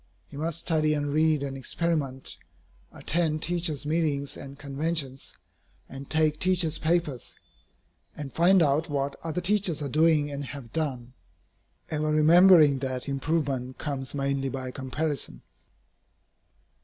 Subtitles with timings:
[0.29, 2.35] He must study and read and experiment,
[2.91, 5.35] attend teachers' meetings and conventions,
[5.87, 7.35] and take teachers' papers,
[8.15, 11.13] and find out what other teachers are doing and have done,
[11.91, 15.43] ever remembering that improvement comes mainly by comparison.